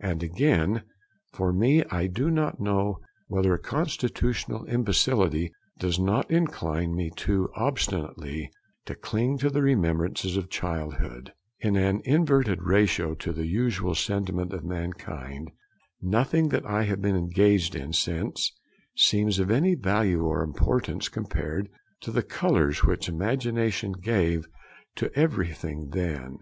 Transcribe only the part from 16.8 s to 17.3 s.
have been